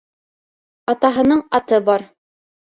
[0.93, 2.07] Атаһының аты бар